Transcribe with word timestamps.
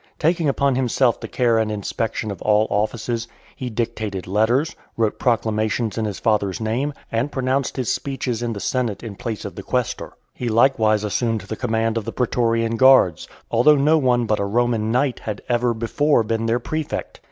Taking 0.17 0.49
upon 0.49 0.73
himself 0.73 1.19
the 1.19 1.27
care 1.27 1.59
and 1.59 1.71
inspection 1.71 2.31
of 2.31 2.41
all 2.41 2.65
offices, 2.71 3.27
he 3.55 3.69
dictated 3.69 4.25
letters, 4.25 4.75
wrote 4.97 5.19
proclamations 5.19 5.95
in 5.95 6.05
his 6.05 6.17
father's 6.17 6.59
name, 6.59 6.91
and 7.11 7.31
pronounced 7.31 7.77
his 7.77 7.91
speeches 7.93 8.41
in 8.41 8.53
the 8.53 8.59
senate 8.59 9.03
in 9.03 9.13
place 9.15 9.45
of 9.45 9.53
the 9.53 9.61
quaestor. 9.61 10.13
He 10.33 10.49
likewise 10.49 11.03
assumed 11.03 11.41
the 11.41 11.55
command 11.55 11.99
of 11.99 12.05
the 12.05 12.13
pretorian 12.13 12.77
guards, 12.77 13.27
although 13.51 13.75
no 13.75 13.99
one 13.99 14.25
but 14.25 14.39
a 14.39 14.43
Roman 14.45 14.91
knight 14.91 15.19
had 15.19 15.43
ever 15.47 15.71
before 15.71 16.23
been 16.23 16.47
their 16.47 16.57
prefect. 16.59 17.19